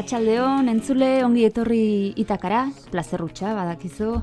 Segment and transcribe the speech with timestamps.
[0.00, 4.14] Arratxaldeon, entzule ongi etorri itakara, plazerrutxa badakizu,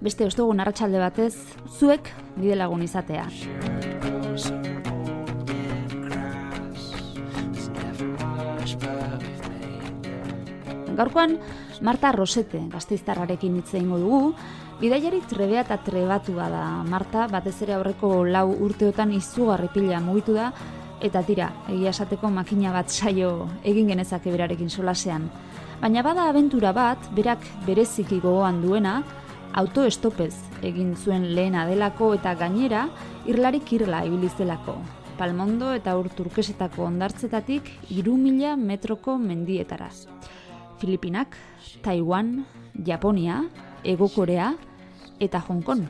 [0.00, 1.34] beste ostogun arratsalde batez,
[1.76, 3.26] zuek bide lagun izatea.
[10.96, 11.36] Gaurkoan,
[11.84, 14.22] Marta Rosete gazteiztarrarekin hitz egingo dugu,
[14.80, 16.64] Bidaiari trebea eta trebatua da.
[16.88, 20.48] Marta, batez ere aurreko lau urteotan izugarri pila mugitu da,
[21.06, 25.28] eta tira, egia esateko makina bat saio egin genezake berarekin solasean.
[25.80, 29.02] Baina bada abentura bat, berak bereziki gogoan duena,
[29.56, 30.34] autoestopez
[30.66, 32.88] egin zuen lehena delako eta gainera,
[33.28, 34.76] irlari kirla ibilizelako.
[35.16, 39.88] Palmondo eta ur turkesetako ondartzetatik iru mila metroko mendietara.
[40.80, 41.36] Filipinak,
[41.82, 42.44] Taiwan,
[42.84, 43.44] Japonia,
[43.84, 44.54] Ego Korea
[45.20, 45.86] eta Hong Kong.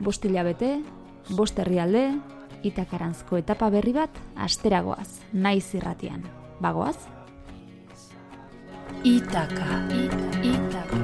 [0.00, 0.82] Bost hilabete,
[1.30, 2.10] bost herrialde,
[2.62, 6.22] itakarantzko etapa berri bat asteragoaz, naiz irratian.
[6.62, 6.96] Bagoaz?
[9.02, 9.82] Itaka.
[10.46, 11.00] Itaka.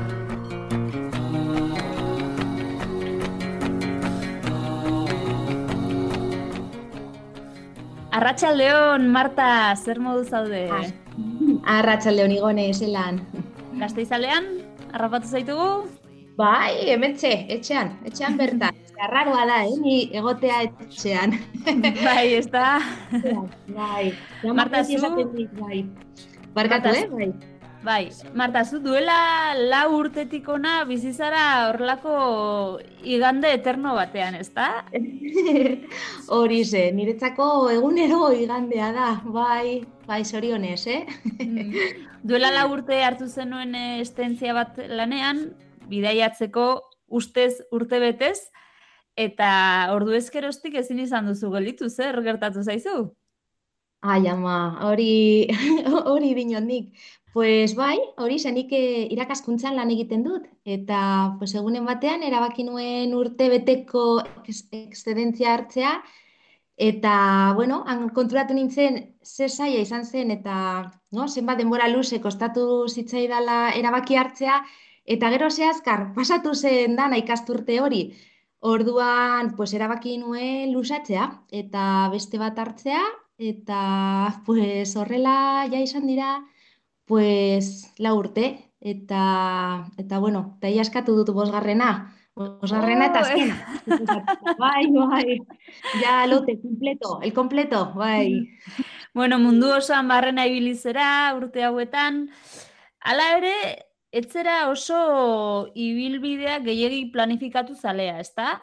[8.19, 10.65] Arratxaldeon, Marta, zer modu zaude?
[11.79, 13.21] Arratxaldeon igone, zelan.
[13.79, 14.49] Gazteizalean,
[14.91, 15.71] harrapatu zaitugu?
[16.39, 18.88] Bai, hementxe, etxean, etxean bertan.
[18.99, 21.37] Arraroa da, eh, ni egotea etxean.
[22.05, 22.81] Bai, ez da.
[23.77, 25.13] Bai, Marta, zu?
[25.61, 25.85] bai.
[26.55, 27.31] Barkatu, eh, bai.
[27.85, 34.83] Bai, Marta, zu duela lau urtetik ona bizizara horrelako igande eterno batean, ez da?
[36.39, 41.05] Hori ze, niretzako egunero igandea da, bai, bai, zorionez, eh?
[42.27, 45.53] Duela lau urte hartu zenuen eh, estentzia bat lanean,
[45.87, 46.67] bidaiatzeko
[47.15, 48.51] ustez urte betez,
[49.19, 49.51] eta
[49.95, 52.99] ordu ezkerostik ezin izan duzu gelditu, zer gertatu zaizu?
[54.01, 54.57] Ai, ama,
[54.87, 55.49] hori,
[56.13, 56.93] hori dinondik.
[57.33, 60.47] Pues bai, hori zenik eh, irakaskuntzan lan egiten dut.
[60.65, 61.01] Eta
[61.39, 64.05] pues, egunen batean erabaki nuen urte beteko
[64.47, 65.93] ex- excedentzia hartzea.
[66.89, 67.13] Eta,
[67.59, 70.57] bueno, han konturatu nintzen ze zaila izan zen eta
[71.11, 74.63] no, zenbat denbora luze kostatu zitzaidala erabaki hartzea.
[75.05, 78.03] Eta gero zehazkar, pasatu zen dana ikasturte hori.
[78.61, 83.03] Orduan, pues, erabaki nuen luzatzea eta beste bat hartzea.
[83.39, 86.41] Eta, pues, horrela ja izan dira
[87.09, 89.21] Pues lau urte, eta,
[89.97, 92.13] eta bueno, eta ia eskatu dut bosgarrena.
[92.37, 93.57] Bosgarrena eta Oh, azkena.
[94.61, 95.39] Bai, bai.
[96.03, 98.45] Ja, lote, completo, el completo, bai.
[99.15, 102.29] Bueno, mundu osoan barrena ibili zera urte hauetan.
[103.01, 103.55] Hala ere,
[104.21, 104.99] etzera oso
[105.75, 108.59] ibilbidea gehiegi planifikatu zalea, ezta?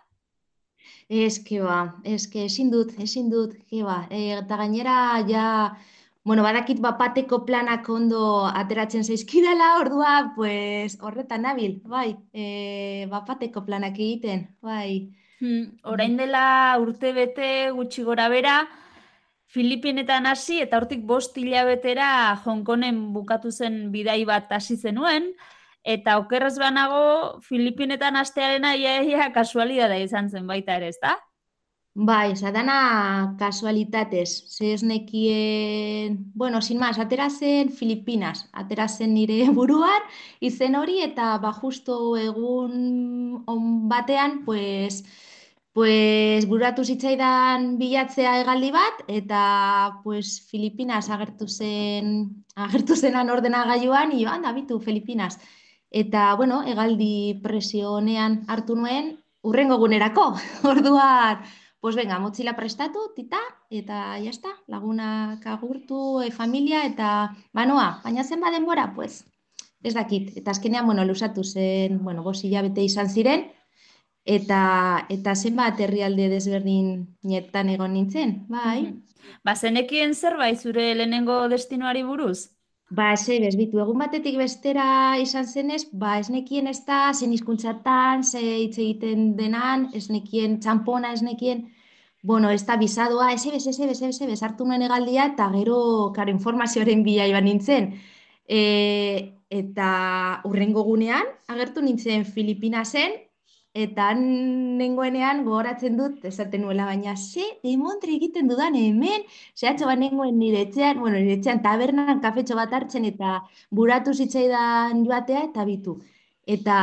[1.10, 1.96] Ez que ba,
[2.32, 4.08] que ezin dut, ezin dut, ba.
[4.10, 4.96] E, eta gainera,
[5.28, 5.78] ja,
[6.24, 12.16] bueno, badakit bapateko planak ondo ateratzen zaizkidala, ordua, pues, horretan nabil, bai.
[12.34, 15.12] E, bapateko planak egiten, bai.
[15.40, 18.64] Hmm, orain dela urte bete gutxi gora bera,
[19.56, 22.08] Filipinetan hasi eta hortik bost hilabetera
[22.44, 25.30] Hongkonen bukatu zen bidai bat hasi zenuen,
[25.96, 31.16] eta okerrez banago Filipinetan hastearena ia, ia kasualidadea izan zen baita ere, ezta?
[31.96, 34.28] Bai, oza, dana kasualitatez.
[34.52, 40.10] Ze ez nekien, bueno, sin más, atera zen Filipinas, atera zen nire buruan,
[40.42, 45.06] izen hori, eta ba justo egun on batean, pues,
[45.76, 49.40] pues buratu zitzaidan bilatzea hegaldi bat, eta
[50.06, 55.36] pues Filipinas agertu zen, agertu zenan ordenagailuan, joan, da, bitu, Filipinas.
[55.92, 60.30] Eta, bueno, hegaldi presio honean hartu nuen, urrengo egunerako.
[60.72, 61.44] Orduan,
[61.84, 68.24] pues venga, motxila prestatu, tita, eta ya está, lagunak agurtu, e, familia, eta banoa, baina
[68.24, 69.26] zen denbora, pues,
[69.84, 70.38] ez dakit.
[70.38, 73.50] Eta azkenean, bueno, lusatu zen, bueno, bost hilabete izan ziren,
[74.26, 78.92] eta, eta zenbat herrialde desberdinetan egon nintzen, bai.
[79.46, 82.56] Ba, zenekien zerbait zure lehenengo destinoari buruz?
[82.90, 88.24] Ba, ze, bezbitu, egun batetik bestera izan zenez, ba, ez nekien ez da, zen hizkuntzatan,
[88.24, 91.66] ze hitz egiten denan, ez nekien txampona, ez nekien,
[92.22, 95.80] bueno, ez da bizadoa, ez ebes, ez ebes, ez ebes, hartu nuen egaldia, eta gero,
[96.14, 97.92] karo, informazioaren bila iban nintzen.
[98.46, 98.62] E,
[99.50, 99.90] eta
[100.46, 103.18] urrengo gunean, agertu nintzen Filipinasen,
[103.76, 109.26] eta nengoenean gogoratzen dut, esaten nuela, baina ze demontre egiten dudan hemen,
[109.60, 113.42] zehatxo bat nengoen nire etxean, bueno, nire etxean tabernan kafetxo bat hartzen, eta
[113.72, 115.98] buratu zitzaidan joatea, eta bitu.
[116.56, 116.78] Eta,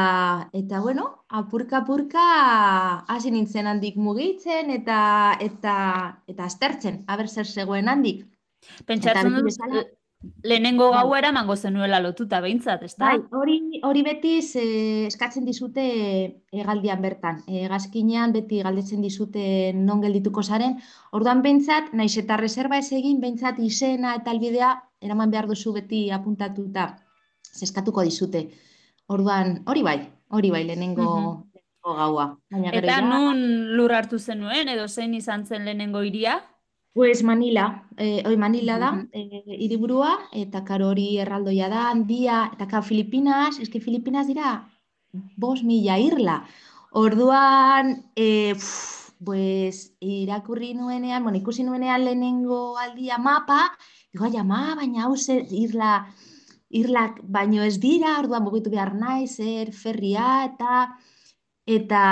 [0.59, 2.23] eta bueno, apurka-apurka
[3.15, 4.99] hasi nintzen handik mugitzen eta
[5.41, 5.75] eta
[6.27, 8.25] eta aztertzen, aber zer zegoen handik.
[8.87, 9.93] Pentsatzen dut,
[10.43, 11.03] lehenengo bai.
[11.03, 13.11] gau eramango zenuela lotuta behintzat, ez da?
[13.13, 15.85] Bai, hori, hori beti eh, eskatzen dizute
[16.53, 17.43] egaldian bertan.
[17.47, 20.79] Egazkinean beti galdetzen dizute non geldituko zaren.
[21.13, 26.11] Orduan behintzat, naiz eta reserva ez egin, behintzat izena eta albidea eraman behar duzu beti
[26.11, 26.93] apuntatuta
[27.53, 28.47] zeskatuko dizute.
[29.13, 29.99] Orduan, hori bai,
[30.31, 31.09] hori bai, lehenengo,
[31.53, 32.27] lehenengo gaua.
[32.51, 33.43] Baina Eta ja, nun
[33.77, 36.39] lur hartu zenuen, edo zein izan zen lehenengo iria?
[36.95, 42.67] Pues Manila, eh, oi Manila da, eh, hiriburua eta karo hori erraldoia da, handia, eta
[42.69, 44.51] ka Filipinas, eske Filipinas dira,
[45.37, 46.43] bos mila irla.
[46.93, 53.73] Orduan, eh, pff, pues, irakurri nuenean, bueno, ikusi nuenean lehenengo aldia mapa,
[54.13, 55.15] digo, ma, baina hau
[55.51, 56.13] irla,
[56.69, 60.99] irlak baino ez dira, orduan mugitu behar naiz, er, ferria, eta,
[61.65, 62.03] eta,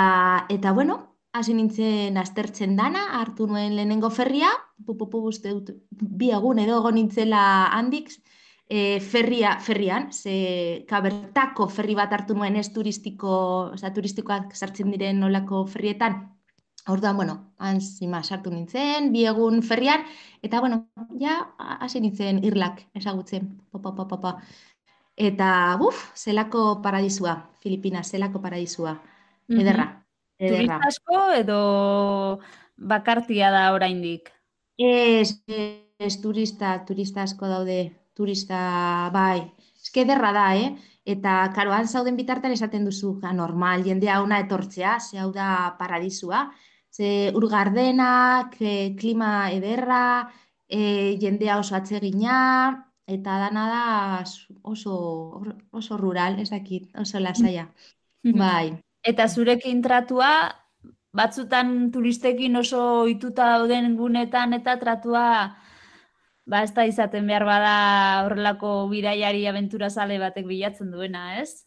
[0.49, 4.49] eta, bueno, hasi nintzen aztertzen dana, hartu nuen lehenengo ferria,
[4.85, 7.43] pupupu uste dut, bi egun edo egon nintzela
[7.75, 8.11] handik,
[8.69, 13.33] e, ferria, ferrian, ze kabertako ferri bat hartu nuen ez turistiko,
[13.77, 16.21] oza, turistikoak sartzen diren nolako ferrietan,
[16.89, 20.01] Orduan, bueno, hanzima sartu nintzen, bi egun ferrian,
[20.41, 20.87] eta, bueno,
[21.21, 24.31] ja, hasi nintzen irlak ezagutzen, papa, papa, papa.
[25.13, 28.95] Eta, buf, zelako paradisua, Filipina, zelako paradisua,
[29.47, 29.85] ederra.
[30.39, 30.57] ederra.
[30.57, 31.59] Turista asko edo
[32.77, 34.31] bakartia da oraindik?
[34.81, 37.79] Ez, ez, turista, turista asko daude,
[38.17, 39.43] turista, bai,
[39.81, 40.71] eske ederra da, eh?
[41.05, 46.49] Eta, karo, han zauden bitartan esaten duzu, normal, jendea una etortzea, ze hau da paradisua,
[46.91, 50.29] Ze ur gardenak, e, klima ederra,
[50.67, 52.37] e, jendea oso atsegina,
[53.07, 53.83] eta dana da
[54.73, 54.95] oso,
[55.71, 57.69] oso rural, ez dakit, oso lasaia.
[58.43, 58.75] bai.
[59.07, 60.31] Eta zurekin tratua,
[61.13, 65.25] batzutan turistekin oso ituta dauden gunetan eta tratua
[66.45, 67.75] ba ez da izaten behar bada
[68.25, 71.63] horrelako bidaiari aventura sale batek bilatzen duena, ez?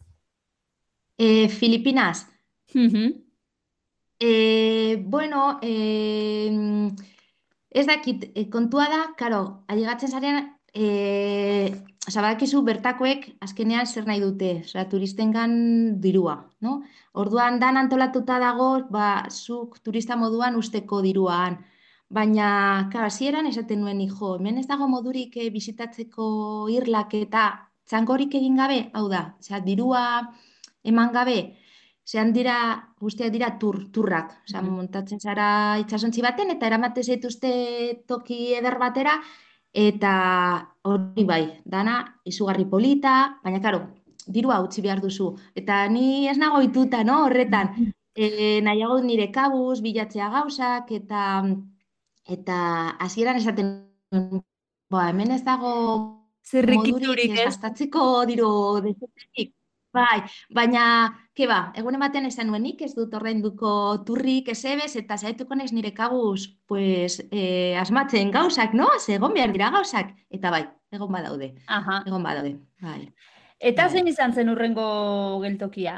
[1.19, 2.26] E, Filipinas.
[4.20, 6.50] E, bueno, e,
[7.70, 11.70] ez dakit, e, kontua da, karo, ailegatzen zarean, e,
[12.08, 15.55] oza, badakizu bertakoek azkenean zer nahi dute, oza, turistengan
[16.02, 16.82] dirua, no?
[17.14, 21.61] Orduan dan antolatuta dago, ba, zuk turista moduan usteko diruaan.
[22.11, 22.49] Baina,
[23.06, 26.26] hasieran esaten nuen, jo, hemen ez dago modurik e, bisitatzeko
[26.75, 27.44] irlak eta
[27.87, 30.02] txangorik egin gabe, hau da, oza, dirua
[30.82, 31.38] eman gabe,
[32.05, 32.58] zean dira,
[33.00, 34.34] guztiak dira tur, turrak.
[34.49, 35.49] Osa, montatzen zara
[35.84, 37.52] itxasontzi baten, eta eramate zaituzte
[38.11, 39.20] toki eder batera,
[39.72, 40.14] eta
[40.82, 43.87] hori bai, dana, izugarri polita, baina karo,
[44.26, 45.35] dirua utzi behar duzu.
[45.55, 51.25] Eta ni ez nago ituta, no, horretan, e, nahiago nire kabuz, bilatzea gauzak, eta
[52.25, 52.56] eta
[53.05, 53.75] hasieran esaten,
[54.91, 55.75] ba, hemen ez dago
[56.53, 58.49] modurik ez gastatzeko diru
[58.85, 59.52] dezetetik.
[59.95, 60.85] Bai, baina,
[61.38, 65.93] ke ba, egun ematen esan nuenik, ez dut ordainduko turrik esebez, eta zaituko naiz nire
[65.95, 68.88] kabuz, pues, eh, asmatzen gauzak, no?
[68.99, 70.11] Ze egon behar dira gauzak.
[70.31, 71.52] Eta bai, egon badaude.
[71.69, 72.02] Aha.
[72.09, 73.07] Egon badaude, bai.
[73.64, 73.92] Eta bai.
[73.97, 75.97] zen izan zen urrengo geltokia?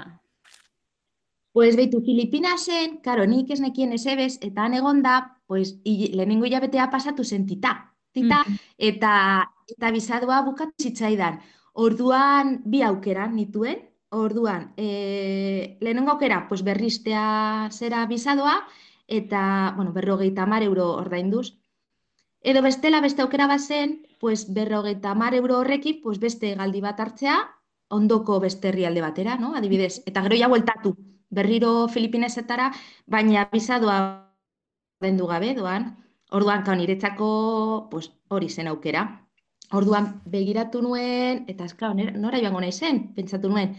[1.56, 5.16] Pues beitu Filipinasen, karo, nik ez nekien esebez, eta han egon da,
[5.48, 7.72] pues, lehenengo hilabetea pasatu zen tita.
[8.12, 8.58] Tita, mm.
[8.90, 9.12] eta,
[9.72, 11.40] eta bizadua bukatu zitzaidan.
[11.86, 18.66] Orduan bi aukera nituen, orduan e, lehenengo aukera pues berristea zera bizadoa
[19.06, 21.58] eta bueno, berrogeita mar euro ordainduz.
[22.40, 27.55] Edo bestela beste aukera bazen, pues berrogeita mar euro horrekin pues beste galdi bat hartzea
[27.88, 29.54] ondoko beste herrialde batera, no?
[29.54, 30.94] Adibidez, eta gero ja bueltatu
[31.30, 32.70] berriro Filipinesetara,
[33.06, 33.98] baina bizadoa
[35.00, 35.92] ordaindu gabe doan.
[36.34, 37.28] Orduan ka niretzako
[37.90, 39.04] pues hori zen aukera.
[39.74, 43.76] Orduan begiratu nuen, eta eskau, nora joango nahi zen, pentsatu nuen.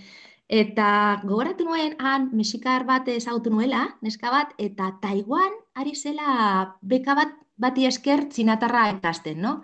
[0.48, 7.16] Eta gogoratu nuen, han, mexikar bat ezagutu nuela, neska bat, eta Taiwan ari zela beka
[7.16, 9.62] bat bati esker txinatarra ekasten, no?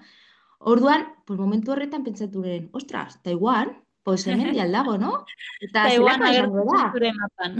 [0.59, 3.71] Orduan, pues momentu horretan pentsatu nuen, ostras, Taiwan,
[4.03, 5.25] pues hemen dialdago, no?
[5.61, 7.59] Eta Taiwan agertu zure mapan.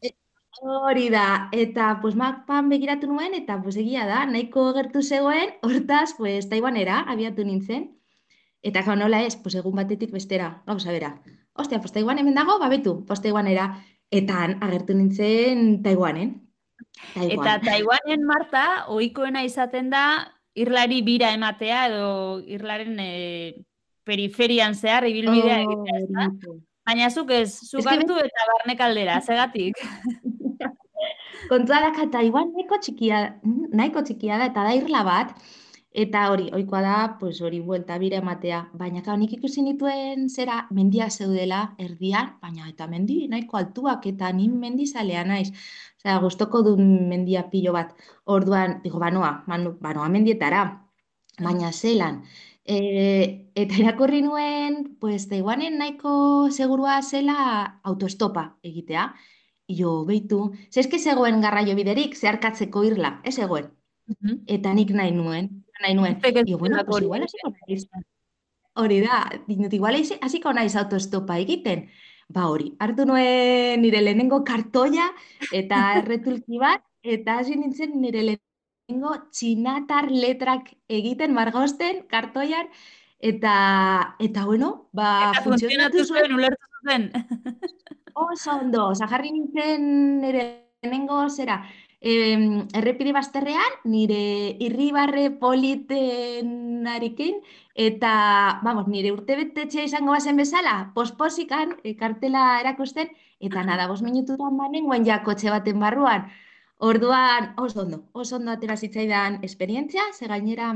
[0.00, 0.14] E,
[0.60, 6.14] Hori da, eta pues mapan begiratu nuen, eta pues egia da, nahiko gertu zegoen, hortaz,
[6.18, 7.86] pues Taiwanera abiatu nintzen.
[8.62, 11.14] Eta gau nola ez, pues egun batetik bestera, gauza bera.
[11.54, 13.70] Ostia, pues Taiwan hemen dago, babetu, pues Taiwanera.
[14.10, 16.34] Eta agertu nintzen Taiwanen.
[17.14, 17.64] Eta Taiwan.
[17.64, 20.04] Taiwanen Marta, ohikoena izaten da,
[20.54, 23.64] irlari bira ematea edo irlaren e,
[24.10, 26.26] periferian zehar ibilbidea Oh, egitea, ezta?
[26.26, 26.58] bonito.
[26.90, 29.78] Baina zuk ez, zuk hartu eta barne kaldera, zegatik.
[31.50, 33.20] Kontua daka Taiwan nahiko txikia,
[33.74, 35.32] nahiko txikia da, eta da irla bat,
[36.02, 38.60] eta hori, ohikoa da, pues hori, buelta bira ematea.
[38.78, 44.30] Baina, kao, nik ikusi nituen zera mendiak zeudela erdian, baina eta mendi nahiko altuak, eta
[44.36, 45.48] ni mendizalea naiz.
[46.00, 47.96] Osea, gustoko duen mendia pilo bat.
[48.30, 50.62] Orduan, digo, banoa, banoa mendietara,
[51.40, 52.22] baina zelan.
[52.64, 59.14] E, eta irakurri nuen, pues, Taiwanen nahiko segurua zela autostopa egitea.
[59.70, 63.70] Jo, beitu, ze zegoen garraio biderik zeharkatzeko irla, ez zegoen.
[64.06, 64.42] Mhm.
[64.46, 66.18] Eta nik nahi nuen, nahi nuen.
[66.46, 67.86] Io, bueno, pues igual hasiko naiz.
[68.74, 71.88] Hori da, dinut, igual hasi- hasiko naiz autostopa egiten.
[72.28, 75.08] Ba hori, hartu nuen nire lehenengo kartoia
[75.52, 82.68] eta erretulki bat, eta hasi nintzen nire lehenengo txinatar letrak egiten margosten kartoian,
[83.20, 87.12] eta, eta bueno, ba, Eta funtzionatu zuen ulertu zuen.
[88.20, 91.64] oso ondo, oza, jarri nintzen nire lehenengo zera,
[92.00, 97.34] em, errepide bazterrean, nire irribarre politenarekin,
[97.74, 103.08] eta, vamos, nire urtebetetxea izango bazen bezala, posposikan, e, kartela erakusten,
[103.40, 106.30] eta nada, bost minututan banengoen ja kotxe baten barruan.
[106.80, 110.72] Orduan, oso ondo, oso ondo atera zitzaidan esperientzia, ze gainera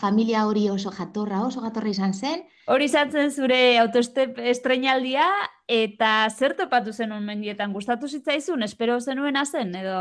[0.00, 5.26] familia hori oso jatorra, oso jatorra izan zen, Hori izatzen zure autostep estreinaldia,
[5.66, 7.72] eta zer topatu zenuen mendietan?
[7.74, 9.98] Gustatu zitzaizun, espero zenuena zen, edo...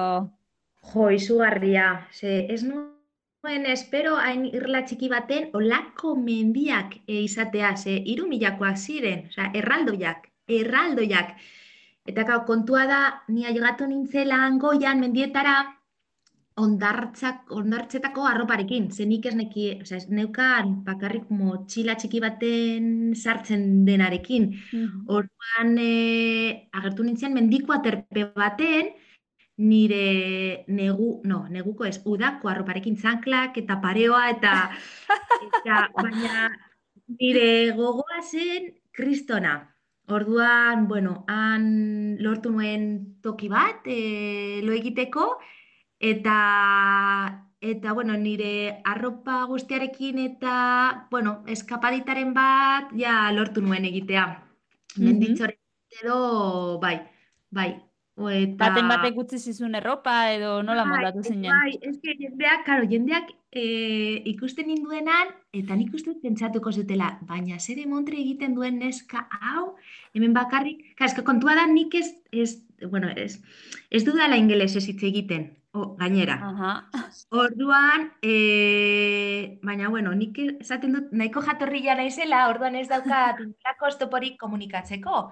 [0.91, 1.87] Jo, izugarria.
[2.13, 8.77] Ze, ez nuen espero hain irla txiki baten olako mendiak e, izatea, ze hiru milakoak
[8.77, 10.29] ziren, osea, erraldoiak,
[10.61, 11.33] erraldoiak.
[12.05, 15.57] Eta gau, kontua da, ni ailegatu nintzela goian mendietara,
[16.59, 23.85] ondartzak, ondartzetako arroparekin, ze nik ez neki, osea, ez neukan bakarrik motxila txiki baten sartzen
[23.87, 24.49] denarekin.
[25.07, 28.91] Orduan eh, agertu nintzen mendiko aterpe baten,
[29.61, 34.55] nire negu, no, neguko ez, udako arroparekin zanklak eta pareoa eta,
[35.47, 36.49] eta baina
[37.19, 39.59] nire gogoa zen kristona.
[40.11, 42.87] Orduan, bueno, han lortu nuen
[43.23, 45.37] toki bat e, lo egiteko
[46.01, 54.25] eta eta bueno, nire arropa guztiarekin eta bueno, eskapaditaren bat ja lortu nuen egitea.
[54.97, 55.05] Mhm.
[55.05, 55.57] Menditxore
[56.01, 56.97] edo bai,
[57.51, 57.71] bai.
[58.21, 61.49] Eta Baten batek utzi zizun erropa, edo nola Bai, moldatu zinen?
[61.49, 67.79] Bai, eske jendeak, karo, jendeak eh, ikusten ninduenan, eta nik uste pentsatuko zutela, baina zer
[67.87, 69.77] montre egiten duen neska hau,
[70.13, 73.39] hemen bakarrik, ka, eske kontua da nik ez, ez, bueno, ez,
[73.89, 76.35] ez dudala ingelesez hitz egiten, o, gainera.
[76.41, 76.89] Aha.
[77.31, 84.37] Orduan, eh, baina bueno, nik esaten dut nahiko jatorria naizela, orduan ez daukat inolako oztoporik
[84.39, 85.31] komunikatzeko.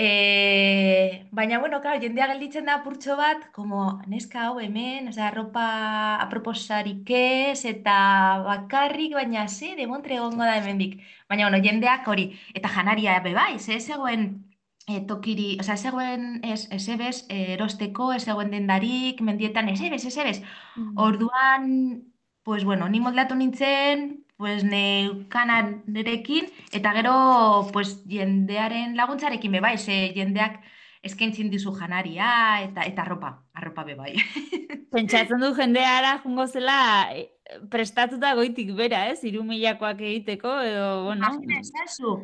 [0.00, 5.64] Eh, baina bueno, claro, jendea gelditzen da apurtxo bat, como neska hau hemen, osea, arropa
[6.22, 7.96] aproposarik ez, eta
[8.46, 11.00] bakarrik, baina ze, demontre egongo da hemendik.
[11.28, 14.47] Baina bueno, jendeak hori, eta janaria be bai, ze ez zegoen
[14.88, 20.04] e, tokiri, osea, ez zegoen ez, ez ebez, erosteko, ez zegoen dendarik, mendietan, ez ebez,
[20.08, 20.38] ez ebez.
[20.96, 21.68] Orduan,
[22.42, 27.14] pues bueno, ni moldatu nintzen, pues nerekin, eta gero,
[27.72, 30.60] pues jendearen laguntzarekin be bai, ze jendeak
[31.02, 34.14] eskaintzen dizu janaria, eta, eta arropa, arropa be bai.
[34.94, 36.78] Pentsatzen du jendeara jungo zela
[37.12, 37.28] eh,
[37.70, 39.20] prestatuta goitik bera, ez?
[39.24, 41.34] Hiru milakoak egiteko, edo, bueno...
[41.58, 42.16] Ezazu,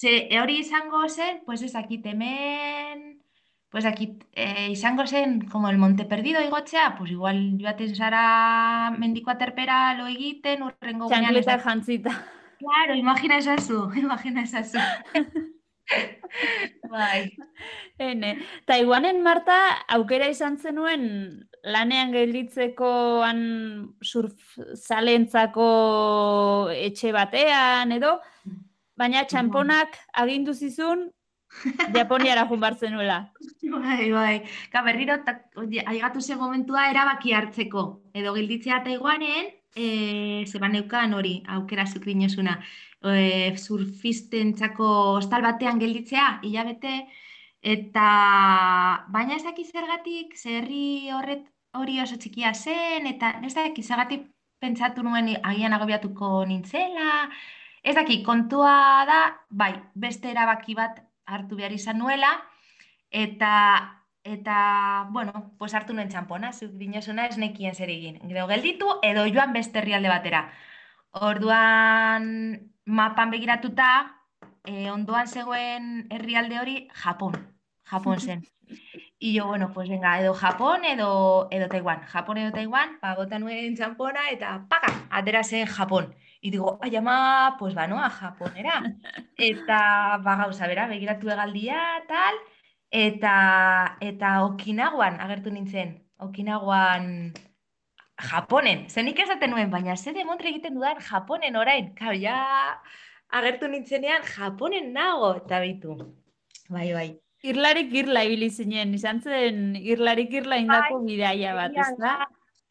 [0.00, 3.22] ze hori izango zen, pues ez dakit hemen,
[3.68, 9.30] pues dakit, eh, izango zen, como el Monte Perdido igotzea, pues igual joaten zara mendiko
[9.30, 11.66] aterpera lo egiten, urrengo gunean Txankletak dakit.
[11.66, 12.24] jantzita.
[12.58, 14.78] Claro, imagina ezazu, imagina ezazu.
[16.90, 17.36] Bai.
[17.98, 28.20] Ene, Taiwanen Marta aukera izan zenuen lanean gelditzeko han surfzalentzako etxe batean edo,
[29.00, 31.08] baina txamponak agindu zizun
[31.96, 33.16] Japoniara joan bar zenuela.
[33.70, 34.34] Bai, bai.
[34.70, 35.16] Ka berriro
[35.92, 37.82] aigatu zen momentua erabaki hartzeko.
[38.14, 39.88] Edo gelditzea Taiwanen, e,
[40.46, 42.54] ze baneukan hori, aukera zuk dinosuna,
[43.02, 46.94] e, surfistentzako hostal batean gelditzea, hilabete,
[47.60, 51.44] Eta baina ez zergatik, ze herri horret
[51.76, 54.30] hori oso txikia zen, eta ez dakit zergatik
[54.60, 57.28] pentsatu nuen agian agobiatuko nintzela.
[57.82, 62.34] Ez dakit, kontua da, bai, beste erabaki bat hartu behar izan nuela,
[63.10, 63.54] eta
[64.22, 68.18] eta, bueno, pues hartu nuen txampona, zuk dinosuna ez nekien zer egin.
[68.28, 70.42] Gero gelditu, edo joan beste herrialde batera.
[71.10, 72.26] Orduan
[72.84, 73.88] mapan begiratuta,
[74.64, 77.36] eh, ondoan zegoen herrialde hori Japon.
[77.84, 78.44] Japon zen.
[79.18, 82.02] Y yo, bueno, pues venga, edo Japon edo, edo Taiwan.
[82.06, 86.14] Japon edo Taiwan, bota nuen txampona eta paka, atera zen Japon.
[86.40, 88.82] Y digo, ai ama, pues ba, no, a Japonera.
[89.36, 92.34] Eta, ba, gauza, bera, begiratu egaldia, tal,
[92.90, 93.34] eta,
[94.00, 95.98] eta Okinawan agertu nintzen.
[96.16, 97.34] Okinawan
[98.20, 98.88] Japonen.
[98.88, 101.94] Zenik esaten nuen, baina ze demontre egiten dudan Japonen orain.
[101.94, 102.80] Kau, ja
[103.28, 105.96] agertu nintzenean Japonen nago, eta bitu.
[106.68, 107.08] Bai, bai.
[107.42, 112.18] Irlarik irla ibili zinen, izan zen irlarik irla indako bidaia bat, ez da?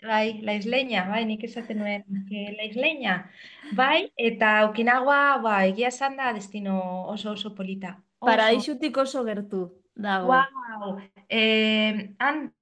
[0.01, 3.31] Bai, la isleña, bai, nik esaten nuen, que la isleña.
[3.75, 7.97] Bai, eta Okinawa, ba, egia esan da destino oso oso polita.
[8.19, 8.29] Oso.
[8.31, 9.65] Paradisutik oso gertu
[9.95, 10.31] dago.
[10.31, 11.01] Wow.
[11.27, 12.53] Eh, han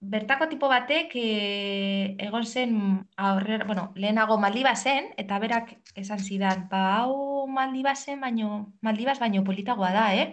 [0.00, 6.68] bertako tipo batek eh, egon zen aurrera, bueno, lehenago Maldiba zen, eta berak esan zidan,
[6.70, 10.32] ba, hau Maldiba zen, baino, Maldibas baino politagoa da, eh?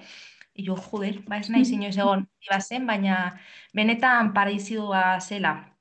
[0.56, 3.20] Jo, joder, ba ez nahi inoiz egon Maldiba zen, baina
[3.74, 5.73] benetan paradizioa zela.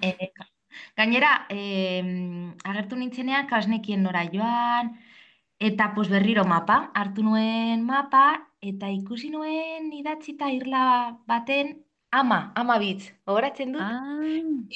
[0.00, 0.32] E,
[0.96, 2.02] gainera, eh,
[2.64, 4.94] agertu nintzenean, kasnekien nora joan,
[5.58, 8.24] eta pues berriro mapa, hartu nuen mapa,
[8.60, 11.76] eta ikusi nuen idatzita irla baten
[12.10, 13.82] ama, ama bitz, gogoratzen dut?
[13.82, 14.18] Ah,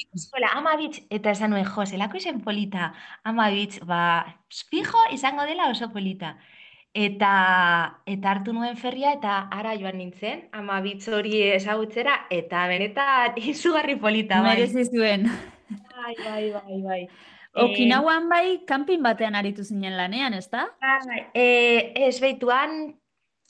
[0.03, 2.91] Ikuskola, ama bitz, eta esan nuen, jo, zelako izen polita,
[3.23, 4.01] ama bitz, ba,
[4.69, 6.35] fijo izango dela oso polita.
[6.93, 13.39] Eta, eta hartu nuen ferria eta ara joan nintzen, ama bitz hori ezagutzera, eta benetan
[13.53, 14.53] izugarri polita, bai.
[14.53, 15.25] merezi zuen.
[15.73, 17.01] Bai, bai, bai, bai.
[17.63, 20.67] Okinawan bai, kanpin batean aritu zinen lanean, ez da?
[20.81, 22.95] Bai, eh, ez behituan,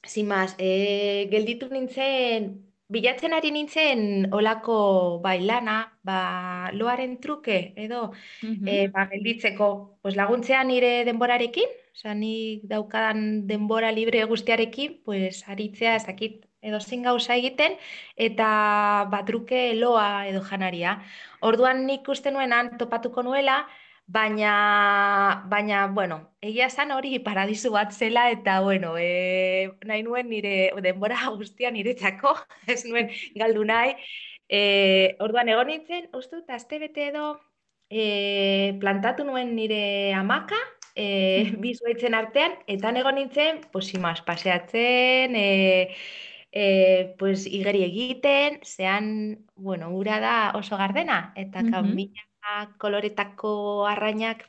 [0.04, 2.50] sin más, eh, gelditu nintzen,
[2.94, 8.12] bilatzen ari nintzen olako bai lana, ba, loaren truke, edo,
[8.44, 8.68] Mhm.
[8.68, 15.96] eh, ba, gelditzeko, pues laguntzea nire denborarekin, osea, nik daukadan denbora libre guztiarekin, pues aritzea
[15.96, 17.74] ez dakit edo zein gauza egiten,
[18.16, 21.02] eta ba, truke loa edo janaria.
[21.42, 23.68] Orduan nik uste nuen han topatuko nuela,
[24.14, 30.52] Baina, baina, bueno, egia esan hori paradisu bat zela eta, bueno, e, nahi nuen nire
[30.86, 32.34] denbora guztia niretzako,
[32.74, 33.10] ez nuen
[33.42, 33.96] galdu nahi.
[34.50, 34.60] E,
[35.26, 37.24] orduan egon nintzen, uste dut, aste bete edo
[37.90, 39.82] e, plantatu nuen nire
[40.20, 40.60] amaka,
[40.96, 41.08] e,
[41.64, 45.96] bi zuaitzen artean, eta egon nintzen, pues, imaz, paseatzen, e,
[46.52, 46.68] e,
[47.18, 49.10] pues, igeri egiten, zean,
[49.56, 51.72] bueno, ura da oso gardena, eta Mhm.
[51.72, 52.30] kanbina
[52.78, 54.44] koloretako arrainak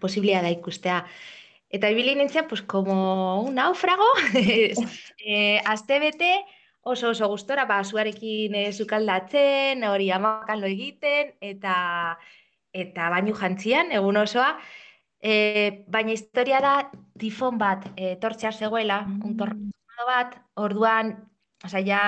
[0.00, 1.04] posiblea da ikustea.
[1.74, 4.06] Eta ibili nintzen, pues, como un náufrago,
[5.18, 6.30] e, aste bete,
[6.82, 11.74] oso oso gustora, ba, zuarekin e, sukaldatzen, hori amakan lo egiten, eta
[12.74, 14.58] eta bainu jantzian, egun osoa,
[15.22, 16.74] e, baina historia da
[17.18, 21.14] tifon bat e, tortxear zegoela, un tornado bat, orduan,
[21.64, 22.00] Osea, ja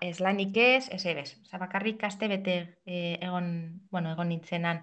[0.00, 1.34] ez lanik ez, ez ebes.
[1.44, 2.54] Osea, bakarrik aste bete
[2.86, 3.50] eh, egon,
[3.90, 4.80] bueno, egon nintzenan.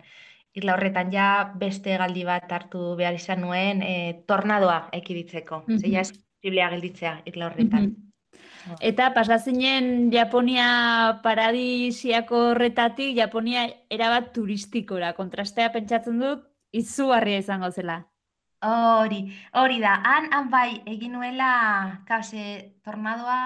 [0.53, 5.63] Irla horretan ja beste galdi bat hartu behar izan nuen eh, tornadoa ekiditzeko.
[5.79, 7.89] Ze ja ez posiblea gelditzea irla horretan.
[7.89, 8.07] Mhm.
[8.79, 15.13] Eta pasazinen Japonia paradisiako horretatik, Japonia erabat turistikora.
[15.17, 18.03] Kontrastea pentsatzen dut, izugarria izango zela.
[18.63, 19.19] Hori,
[19.57, 19.91] hori da.
[20.05, 21.47] Han, han bai, egin nuela,
[22.05, 22.41] kause,
[22.85, 23.37] tornadoa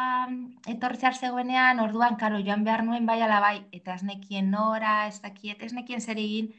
[0.74, 5.22] etortzear zegoenean, orduan, karo, joan behar nuen bai ala bai, eta ez nekien nora, ez
[5.24, 6.50] dakiet, ez nekien zer egin,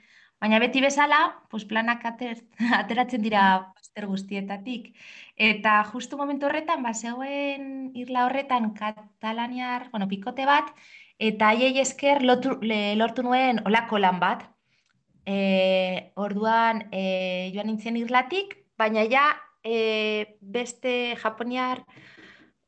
[0.41, 1.19] baina beti bezala,
[1.53, 2.41] pues planak ater,
[2.81, 3.45] ateratzen dira
[3.77, 4.89] bazter guztietatik.
[5.37, 10.73] Eta justu momentu horretan, ba, zegoen irla horretan katalaniar, bueno, pikote bat,
[11.19, 14.49] eta haiei esker lotu, le, lortu nuen olako lan bat,
[15.27, 19.27] E, orduan e, joan nintzen irlatik, baina ja
[19.65, 21.83] e, beste japoniar,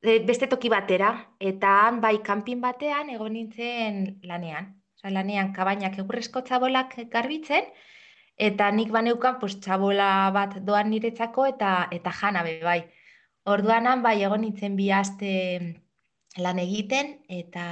[0.02, 4.74] e, beste toki batera, eta han bai kanpin batean egon nintzen lanean.
[4.98, 7.68] Osa, lanean kabainak egurrezko txabolak garbitzen,
[8.48, 12.80] eta nik baneukan pues, txabola bat doan niretzako eta eta jana bai.
[13.46, 15.30] Orduan han bai egon nintzen bi aste
[16.38, 17.64] lan egiten, eta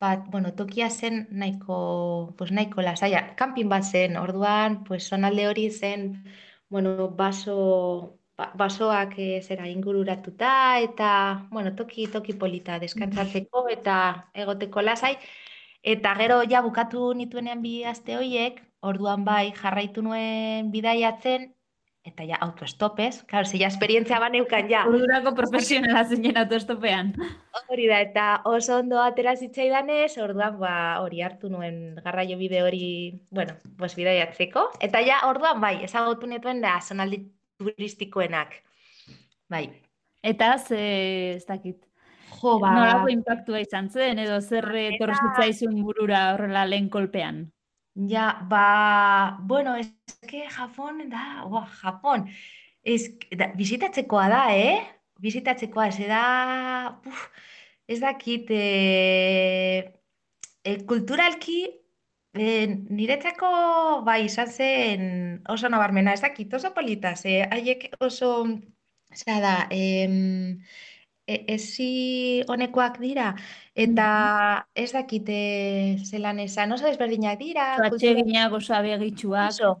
[0.00, 5.70] bat, bueno, tokia zen nahiko, pues nahiko lasaia, kanpin bat zen, orduan, pues zonalde hori
[5.70, 6.24] zen,
[6.68, 14.82] bueno, baso, ba- basoak e, zera ingururatuta eta, bueno, toki, toki polita deskantzatzeko eta egoteko
[14.82, 15.16] lasai.
[15.82, 21.54] Eta gero ja bukatu nituenean bi aste hoiek, orduan bai jarraitu nuen bidaiatzen,
[22.08, 24.84] eta ja autoestopez, claro, ze ja esperientzia baneukan ja.
[24.88, 27.12] Ordurako profesionala zinen autostopean.
[27.68, 32.86] Hori da, eta oso ondo atera zitzaidanez, orduan ba, hori hartu nuen garraio bide hori,
[33.30, 34.70] bueno, pues bidaiatzeko.
[34.80, 37.22] Eta ja, orduan bai, ezagutu netuen da zonaldi
[37.58, 38.56] turistikoenak.
[39.48, 39.68] Bai.
[40.22, 40.80] Eta ze,
[41.36, 41.84] ez dakit,
[42.38, 47.46] Jo, ba, nolako impactua izan zen, edo zer etorri zitzaizun burura horrela lehen kolpean.
[48.06, 49.92] Ja, ba, bueno, es
[50.28, 52.28] que Japon da, ua, Japon,
[52.82, 54.78] ez, da, bisitatzekoa da, eh?
[55.20, 57.24] Bisitatzekoa, ez da, puf,
[57.88, 59.94] ez dakit, e,
[60.62, 61.58] e, kulturalki,
[62.34, 62.66] e,
[63.00, 63.50] niretzako,
[64.06, 65.04] bai, izan zen
[65.48, 68.32] oso nabarmena, ez dakit, oso polita, ze haiek oso,
[69.14, 70.60] zera da, em,
[71.28, 71.90] e, ezi
[72.48, 73.34] honekoak dira,
[73.76, 74.08] eta
[74.74, 75.42] ez dakit e,
[76.08, 79.52] zelan esan, oso desberdinak dira, atseginak, oso abegitsuak.
[79.52, 79.76] Oso.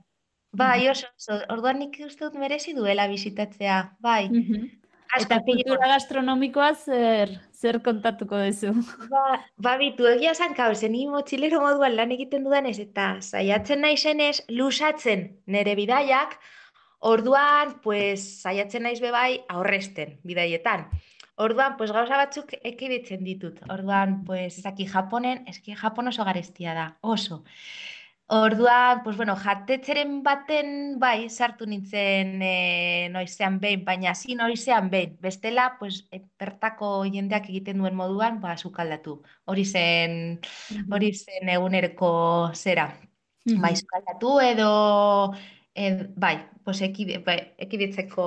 [0.58, 1.40] Bai, oso, oso.
[1.52, 3.80] Orduan nik uste dut merezi duela bisitatzea.
[4.00, 4.28] Bai.
[4.28, 4.68] Mhm.
[5.08, 8.74] Asko Eta kultura gastronomikoa zer, zer kontatuko duzu?
[9.08, 13.80] Ba, ba bitu, egia esan kau, zen ni motxilero moduan lan egiten dudanez, eta saiatzen
[13.86, 16.36] naizenez, lusatzen nere bidaiak,
[17.00, 20.84] orduan, pues, saiatzen naiz bebai aurresten bidaietan.
[21.38, 23.60] Orduan, pues, gauza batzuk ekiditzen ditut.
[23.70, 27.44] Orduan, pues, ez daki Japonen, eski Japon oso garestia da, oso.
[28.30, 35.14] Orduan, pues bueno, jatetzeren baten bai sartu nintzen e, noizean behin, baina hasi noizean behin.
[35.22, 39.22] Bestela, pues e, bertako jendeak egiten duen moduan, ba sukaldatu.
[39.46, 40.40] Hori zen,
[40.92, 42.10] hori zen eguneroko
[42.54, 42.90] zera.
[43.46, 43.62] Mhm.
[43.62, 44.68] Bai, sukaldatu edo
[45.78, 46.36] ed, bai,
[46.66, 48.26] pues ekide, bai, ekiditzeko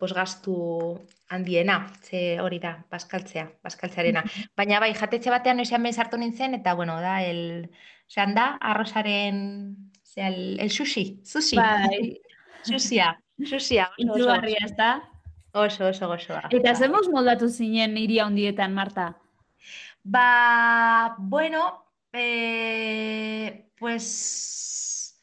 [0.00, 0.54] pues gastu
[1.28, 4.24] handiena, ze hori da, baskaltzea, baskaltzearena.
[4.58, 7.68] Baina bai, jatetxe batean noizean behin sartu nintzen, eta bueno, da, el,
[8.08, 9.42] zean da, arrozaren,
[10.14, 12.20] zea, el, el sushi, sushi, Bai,
[12.68, 13.12] sushia,
[13.44, 14.92] sushia, oso, oso, itzugarria, ez da?
[15.52, 16.48] oso, oso gozoa.
[16.56, 19.12] Eta zemuz moldatu zinen hiria handietan, Marta?
[20.02, 25.20] Ba, bueno, eh, pues,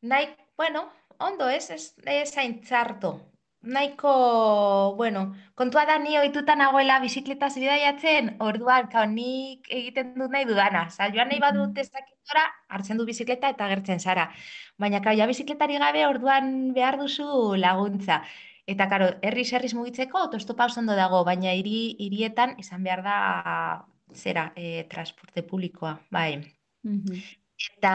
[0.00, 0.88] nahi, bueno,
[1.18, 3.14] ondo ez, ez, ez hain txarto.
[3.64, 10.44] Nahiko, bueno, kontua da ni ohituta nagoela bizikletaz bidaiatzen, orduan, kao, nik egiten dut nahi
[10.44, 10.82] dudana.
[10.90, 14.28] Sa, joan nahi badut ezakitora, hartzen du bizikleta eta agertzen zara.
[14.78, 18.20] Baina, kao, ja bizikletari gabe, orduan behar duzu laguntza.
[18.68, 23.18] Eta, karo, herriz herriz mugitzeko autostopa oso ondo dago, baina hiri, hirietan izan behar da
[24.12, 26.42] zera, e, transporte publikoa, bai.
[26.84, 27.24] Mhm.
[27.78, 27.94] Eta,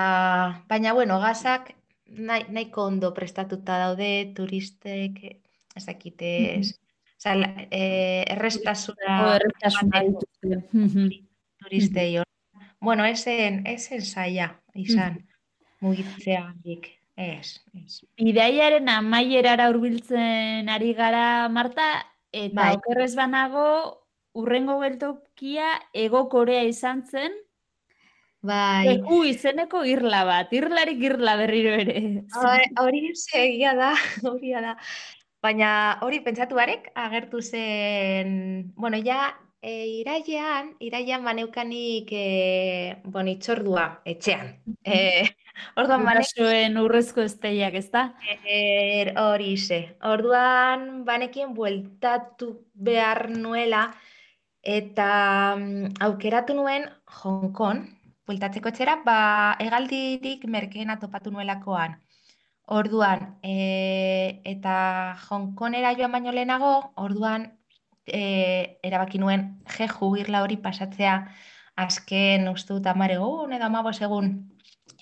[0.67, 1.75] baina, bueno, gazak
[2.17, 5.39] nahi, nahiko ondo prestatuta daude turistek, eh,
[5.75, 6.79] ez dakite, ez,
[7.19, 9.35] Osa, la- eh, errestasuna
[10.05, 10.63] dituzte.
[10.71, 11.09] Mhm.
[11.59, 12.21] turistei.
[12.79, 15.17] Bueno, esen, esen zaila izan,
[15.81, 16.87] mugitzea handik.
[17.19, 17.99] Ez, ez.
[18.15, 22.75] Bidaiaren amaierara hurbiltzen ari gara, Marta, eta Bai.
[22.77, 23.65] okerrez banago,
[24.31, 27.33] urrengo geltokia Ego Korea izan zen,
[28.41, 32.23] Bai, Eku izeneko irla bat, irlarik irla berriro ere.
[32.80, 33.02] hori
[33.36, 33.93] egia da,
[34.32, 34.78] hori da.
[35.43, 44.02] Baina hori pentsatu barek agertu zen, bueno, ja e, irailean, irailean baneukanik e, bueno, itzordua
[44.06, 44.56] etxean.
[44.84, 45.28] E,
[45.80, 48.06] orduan bane, Gurasoen urrezko esteiak, ez da?
[48.47, 49.82] er, hori ze.
[50.04, 53.89] Orduan banekin bueltatu behar nuela
[54.63, 56.88] eta mm, aukeratu nuen
[57.21, 57.88] Hong Kong,
[58.29, 59.19] bueltatzeko etxera, ba,
[59.63, 61.97] hegaldirik merkeena topatu nuelakoan.
[62.79, 64.73] Orduan, e, eta
[65.27, 67.47] Hong Kongera joan baino lehenago, orduan
[68.05, 68.21] e,
[68.85, 71.15] erabaki nuen jeju irla hori pasatzea
[71.85, 74.31] azken uste dut hamar egun edo hamabost egun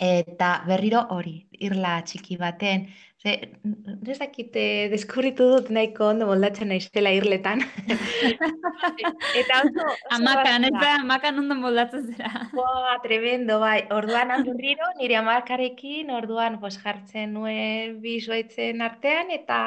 [0.08, 1.36] eta berriro hori,
[1.68, 2.88] irla txiki baten.
[3.28, 3.34] Ze,
[3.68, 7.60] n- ez dakit, eh, deskubritu dut nahiko ondo moldatzen naizela irletan.
[9.42, 10.78] Eta oso, oso Amakan, erraza.
[10.78, 12.46] eta amakan ondo moldatzen zera.
[12.54, 13.82] Boa, tremendo, bai.
[13.92, 19.60] Orduan berriro nire amakarekin, orduan pues, jartzen nuen bi zuaitzen artean, eta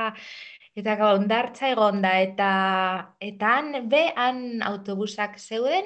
[0.80, 2.50] eta gau, hondartza egonda, eta,
[3.20, 5.84] eta han, be, han autobusak zeuden,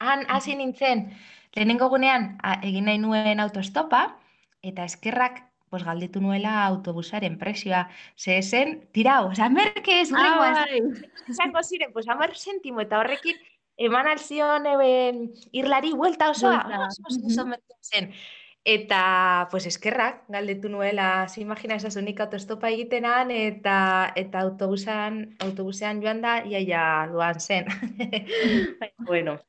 [0.00, 1.10] han hasi nintzen,
[1.56, 4.06] lehenengo gunean a, egin nahi nuen autostopa,
[4.62, 5.42] eta eskerrak
[5.72, 7.86] pues, galdetu nuela autobusaren presioa.
[8.14, 10.82] Ze zen, tirau, oza, merke ez hurrengoan, bai.
[11.32, 13.40] izango ziren, pues hamar sentimo eta horrekin
[13.80, 14.90] eman alzion e,
[15.56, 18.12] irlari buelta osoa, Buelta, oso, oso, oso zen.
[18.68, 23.78] Eta, pues, eskerrak, galdetu nuela, zi imagina esaz unik autostopa egitenan, eta,
[24.14, 27.72] eta autobusean, autobusean joan da, iaia duan zen.
[29.08, 29.40] bueno,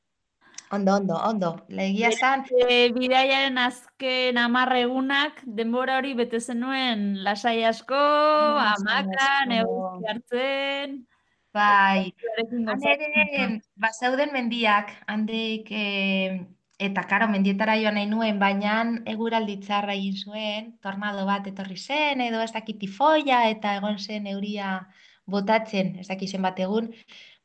[0.70, 1.50] ondo, ondo, ondo.
[1.68, 9.52] Legia zan, E, bidaiaren azken amarre egunak, denbora hori bete zenuen lasai asko, Lasai amakan,
[9.60, 11.06] eguzki hartzen,
[11.54, 13.14] bai, zuarekin Han gozatzen.
[13.20, 16.40] ere, bazeuden mendiak, handik, eh,
[16.78, 22.20] eta karo, mendietara joan nahi nuen, baina eguraldi txarra egin zuen, tornado bat etorri zen,
[22.20, 24.80] edo ez dakit tifoia, eta egon zen euria
[25.26, 26.90] botatzen, ez dakit zenbat egun,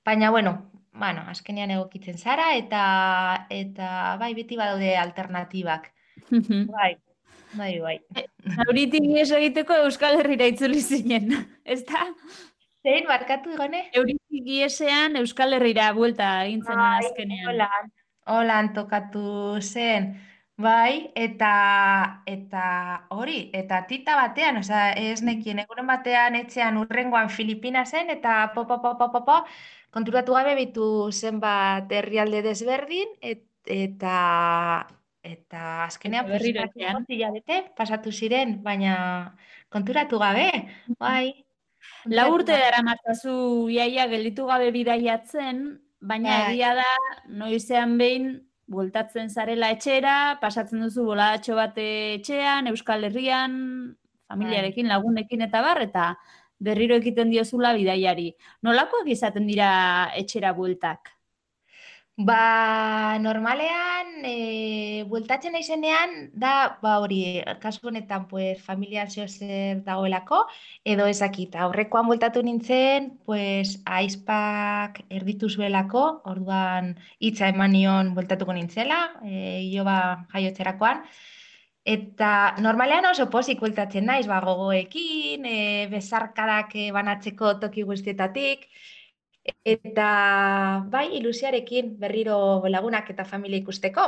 [0.03, 2.81] baina, bueno, bueno, azkenean egokitzen zara, eta,
[3.49, 5.93] eta bai, beti badaude alternatibak.
[6.75, 6.91] Bai,
[7.55, 7.95] bai, bai.
[8.59, 11.31] Zauritik ihes egiteko Euskal Herrira itzuli zinen,
[11.73, 12.03] ez da?
[12.85, 13.85] Zein, barkatu gone?
[13.97, 17.47] Euritik iesean Euskal Herrira buelta egin zenuen Bai, azkenean.
[17.49, 17.89] holan,
[18.35, 19.23] holan tokatu
[19.61, 20.11] zen.
[20.59, 21.49] Bai, eta
[22.27, 22.61] eta
[23.15, 28.65] hori, eta tita batean, osea, ez nekien egunen batean etxean urrengoan Filipina zen eta po,
[28.67, 29.37] po, po, po, po, po,
[29.95, 34.17] konturatu gabe bitu zenbat herrialde desberdin et, eta
[35.23, 36.27] eta azkenean
[37.07, 38.97] hilabete pasatu ziren, baina
[39.71, 40.49] konturatu gabe,
[40.99, 41.45] bai.
[42.03, 42.65] Lau konturatu urte gabe.
[42.65, 43.37] daramatzazu
[43.71, 46.51] iaia gelditu gabe bidaiatzen, baina Bai.
[46.51, 46.91] egia da
[47.31, 53.55] noizean behin bueltatzen zarela etxera, pasatzen duzu boladatxo bat etxean, Euskal Herrian,
[54.29, 56.11] familiarekin, lagunekin eta bar, eta
[56.59, 58.29] berriro ekiten diozula bidaiari.
[58.67, 59.71] Nolakoak izaten dira
[60.19, 61.18] etxera bueltak?
[62.19, 66.49] Ba, normalean, e, bueltatzen naizenean, da,
[66.81, 67.19] ba, hori,
[67.63, 70.41] kasu honetan, pues, familia zeo zer dagoelako,
[70.83, 76.03] edo ezakit, aurrekoan bueltatu nintzen, pues, aizpak erditu zuelako,
[76.33, 76.91] orduan
[77.23, 79.99] hitza eman nion bueltatuko nintzela, e, iloba
[80.35, 81.05] jaiotzerakoan,
[81.89, 88.67] Eta normalean oso pozik bueltatzen naiz, ba, gogoekin, e, besarkadak e, banatzeko toki guztietatik,
[89.65, 90.09] eta
[90.89, 94.07] bai, ilusiarekin berriro lagunak eta familia ikusteko.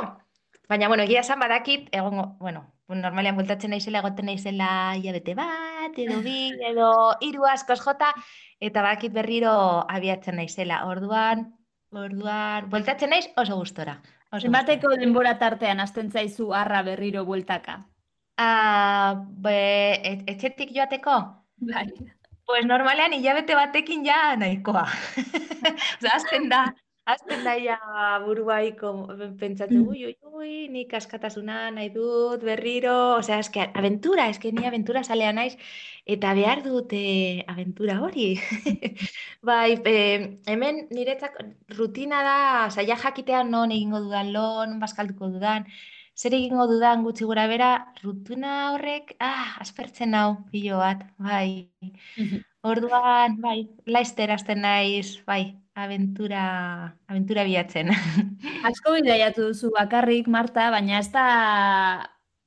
[0.68, 6.20] Baina, bueno, egia esan badakit, egongo, bueno, normalean bueltatzen naizela, egoten naizela hilabete bat, edo
[6.24, 6.88] bi, edo
[7.20, 8.12] hiru askoz jota,
[8.60, 9.52] eta badakit berriro
[9.88, 10.84] abiatzen naizela.
[10.88, 11.46] Orduan,
[11.92, 13.98] orduan, bueltatzen naiz oso gustora.
[14.32, 14.46] Oso.
[14.46, 17.82] Zenbateko denbora tartean hasten zaizu harra berriro bueltaka?
[18.40, 21.18] Ah, be, et- etxetik joateko?
[21.68, 21.86] Bai.
[22.46, 24.86] Pues normalean hilabete batekin ja nahikoa.
[25.98, 26.64] Osea, hasten da,
[27.06, 27.78] hasten da ja
[28.24, 28.92] buruaiko
[29.38, 35.04] pentsatzen, ui, ui, ui, nik askatasuna nahi dut berriro, osea, eske aventura, eske ni aventura
[35.04, 35.54] zalea naiz,
[36.16, 38.28] eta behar dut eh, aventura hori.
[39.48, 41.38] Bai, eh, hemen niretzak
[41.78, 42.38] rutina da,
[42.70, 45.66] saia jakitea non egingo dudan lo, non bazkalduko dudan,
[46.16, 47.70] zer egingo dudan gutxi gora bera,
[48.02, 51.68] rutina horrek, ah, aspertzen hau, pilo bat, bai.
[52.72, 53.58] Orduan, bai,
[53.90, 56.44] laizter hasten naiz, bai, aventura,
[57.10, 57.90] aventura bilatzen.
[58.68, 61.26] Asko bidaiatu duzu bakarrik, Marta, baina ez da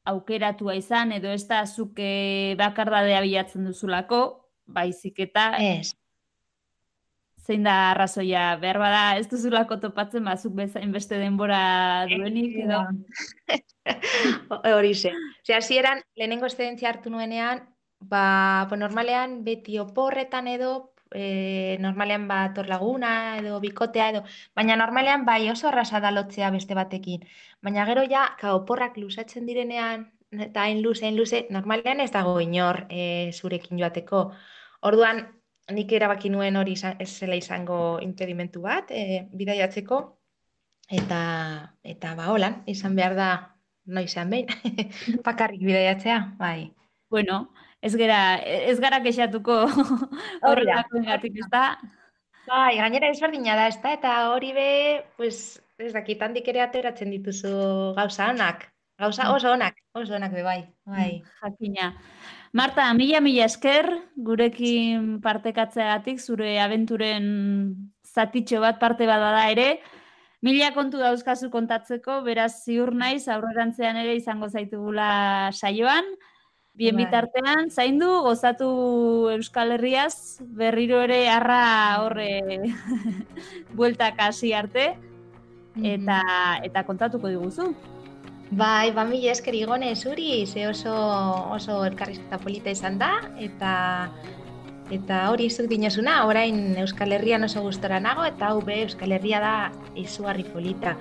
[0.06, 4.22] aukeratua izan, edo ez da zuke bakardadea bilatzen duzulako,
[4.66, 5.94] baizik eta Ez,
[7.46, 12.82] zein da arrazoia, behar bada ez duzulako topatzen bazuk bezain beste denbora duenik, edo
[14.74, 15.14] hori ze.
[15.44, 17.62] Osea, hasieran lehenengo eszedentzia hartu nuenean,
[18.00, 20.72] ba, pues normalean beti oporretan edo,
[21.14, 24.24] eh, normalean bat hor laguna edo bikotea edo,
[24.56, 27.30] baina normalean bai oso erraza da lotzea beste batekin.
[27.62, 32.40] Baina gero ja, ka oporrak luzatzen direnean, eta hain luze, hain luze, normalean ez dago
[32.42, 34.32] inor eh, zurekin joateko.
[34.82, 35.28] Orduan,
[35.74, 40.00] nik erabaki nuen hori izan- ez zela izango impedimentu bat, eh, bidaiatzeko,
[40.90, 41.20] eta,
[41.84, 43.30] eta ba, holan, izan behar da
[43.86, 44.48] noizean behin,
[45.28, 46.74] bakarrik bidaiatzea, bai.
[47.10, 49.66] bueno, ez gara, ez gara kexatuko
[50.50, 51.66] horrelakoengatik, ez da?
[52.46, 53.94] Bai, gainera ezberdina da, ezta?
[53.94, 54.70] Eta hori be,
[55.18, 57.52] pues, ez dakit, handik ere ateratzen dituzu
[57.98, 58.68] gauza onak.
[59.02, 61.10] Gauza oso onak, oso onak be bai, bai.
[61.42, 61.90] Jakina.
[62.56, 63.84] Marta, mila mila esker
[64.16, 67.26] gurekin partekatzeagatik, zure abenturen
[68.08, 69.82] zatitxo bat parte bada da ere.
[70.40, 76.08] Mila kontu dauzkazu kontatzeko, beraz ziur naiz aurrerantzean ere izango zaitugula saioan.
[76.80, 77.04] Bien Bai.
[77.04, 78.70] bitartean, zaindu, gozatu
[79.34, 81.60] Euskal Herriaz, berriro ere harra
[82.04, 82.40] horre
[83.80, 84.94] bueltak hasi arte,
[85.84, 86.22] eta,
[86.64, 87.74] eta kontatuko diguzu.
[88.56, 90.94] Bai, ba mila esker igone zuri, ze oso,
[91.52, 93.72] oso elkarrizketa polita izan da, eta
[94.96, 99.42] eta hori zuk dinozuna, orain Euskal Herrian oso gustora nago, eta hau be Euskal Herria
[99.44, 99.56] da
[100.00, 100.96] izugarri polita.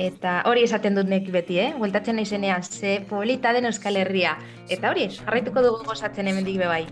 [0.00, 1.74] Eta hori esaten dut nek beti, eh?
[1.76, 4.38] Bueltatzen naizenean, ze polita den Euskal Herria.
[4.70, 6.84] Eta hori, jarraituko dugu gozatzen hemendik be bai.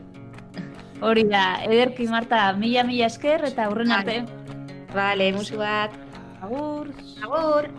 [1.00, 4.24] Hori da, ederki Marta, mila mila esker eta aurren arte.
[4.92, 5.96] Vale, musu bat.
[6.42, 6.92] Agur.
[7.24, 7.70] Agur.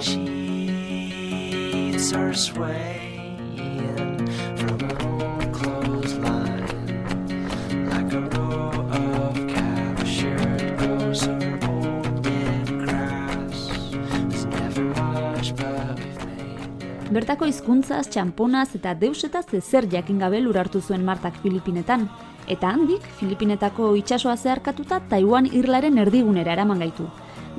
[0.00, 0.22] Sheets
[2.14, 3.36] are swaying
[4.56, 6.64] from an old clothesline
[7.90, 13.68] like a row of captured ghosts or old dead grass.
[13.92, 20.80] There's never much, but we've made Bertako hizkuntzaz, txamponaz eta deusetaz ezer jakin gabe lurartu
[20.80, 22.08] zuen Martak Filipinetan.
[22.48, 27.04] Eta handik, Filipinetako itsasoa zeharkatuta Taiwan irlaren erdigunera eraman gaitu.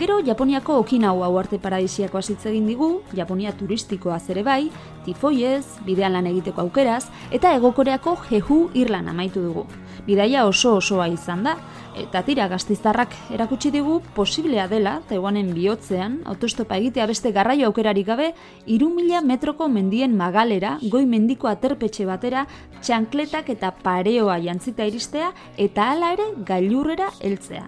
[0.01, 4.71] Gero, Japoniako Okinawa arte paradisiakoa hitz egin digu, Japonia turistikoa ere bai,
[5.05, 9.67] tifoiez, bidean lan egiteko aukeraz, eta egokoreako Jehu irlan amaitu dugu.
[10.07, 11.53] Bidaia oso osoa izan da,
[11.95, 18.31] eta tira gaztiztarrak erakutsi digu posiblea dela, Taiwanen bihotzean, autostopa egitea beste garraio aukerarik gabe,
[18.65, 22.47] irumila metroko mendien magalera, goi mendiko aterpetxe batera,
[22.81, 27.67] txankletak eta pareoa jantzita iristea, eta hala ere gailurrera heltzea.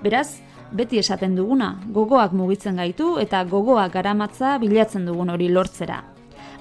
[0.00, 0.40] Beraz,
[0.74, 6.02] beti esaten duguna, gogoak mugitzen gaitu eta gogoak garamatza bilatzen dugun hori lortzera.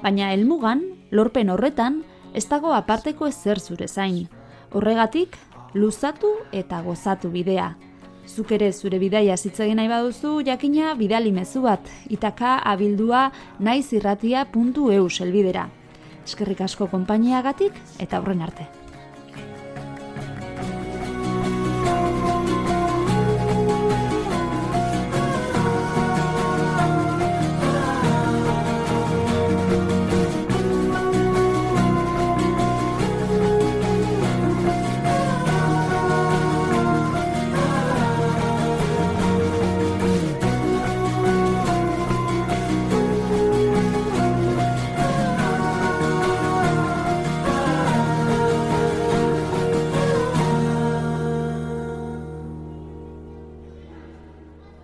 [0.04, 4.28] Baina helmugan, lorpen horretan, ez dago aparteko ezer zure zain.
[4.74, 5.38] Horregatik,
[5.74, 7.74] luzatu eta gozatu bidea.
[8.28, 15.68] Zuk ere zure bidaia zitzegin nahi baduzu, jakina bidali mezu bat, itaka abildua naizirratia.eu selbidera.
[16.24, 18.83] Eskerrik asko konpainiagatik eta aurren arte.